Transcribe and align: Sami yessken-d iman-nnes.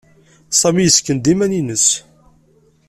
Sami 0.59 0.81
yessken-d 0.83 1.31
iman-nnes. 1.33 1.87